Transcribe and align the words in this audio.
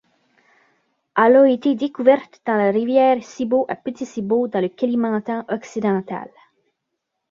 Elle 1.15 1.35
a 1.35 1.47
été 1.47 1.75
découverte 1.75 2.41
dans 2.47 2.55
la 2.55 2.71
rivière 2.71 3.21
Sibau 3.23 3.65
à 3.69 3.75
Putussibau 3.75 4.47
dans 4.47 4.59
le 4.59 4.69
Kalimantan 4.69 5.45
occidental. 5.47 6.27